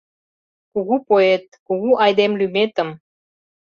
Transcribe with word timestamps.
Кугу 0.71 0.95
поэт, 1.09 1.45
кугу 1.67 1.91
айдем 2.03 2.31
лӱметым 2.39 2.89